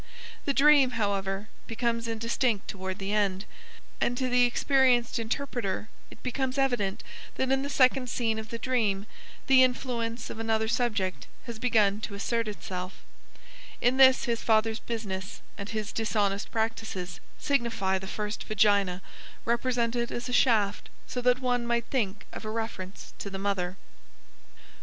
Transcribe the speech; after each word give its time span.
The 0.45 0.53
dream, 0.55 0.97
however, 0.97 1.47
becomes 1.67 2.07
indistinct 2.07 2.67
toward 2.67 2.97
the 2.97 3.13
end, 3.13 3.45
and 4.01 4.17
to 4.17 4.29
the 4.29 4.45
experienced 4.45 5.19
interpreter 5.19 5.89
it 6.09 6.23
becomes 6.23 6.57
evident 6.57 7.03
that 7.35 7.51
in 7.51 7.61
the 7.61 7.69
second 7.69 8.09
scene 8.09 8.39
of 8.39 8.49
the 8.49 8.57
dream 8.57 9.05
the 9.45 9.61
influence 9.61 10.31
of 10.31 10.39
another 10.39 10.67
subject 10.67 11.27
has 11.45 11.59
begun 11.59 12.01
to 12.01 12.15
assert 12.15 12.47
itself; 12.47 13.03
in 13.79 13.97
this 13.97 14.23
his 14.23 14.41
father's 14.41 14.79
business 14.79 15.39
and 15.55 15.69
his 15.69 15.91
dishonest 15.91 16.49
practices 16.49 17.19
signify 17.37 17.99
the 17.99 18.07
first 18.07 18.43
vagina 18.45 19.03
represented 19.45 20.11
as 20.11 20.27
a 20.27 20.33
shaft 20.33 20.89
so 21.05 21.21
that 21.21 21.37
one 21.41 21.63
might 21.63 21.85
think 21.91 22.25
of 22.33 22.43
a 22.43 22.49
reference 22.49 23.13
to 23.19 23.29
the 23.29 23.37
mother. 23.37 23.77